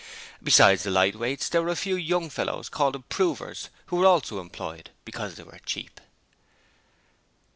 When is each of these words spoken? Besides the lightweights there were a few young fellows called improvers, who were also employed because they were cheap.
Besides 0.41 0.81
the 0.81 0.89
lightweights 0.89 1.47
there 1.47 1.61
were 1.61 1.69
a 1.69 1.75
few 1.75 1.95
young 1.95 2.31
fellows 2.31 2.69
called 2.69 2.95
improvers, 2.95 3.69
who 3.85 3.97
were 3.97 4.07
also 4.07 4.39
employed 4.39 4.89
because 5.05 5.35
they 5.35 5.43
were 5.43 5.59
cheap. 5.63 6.01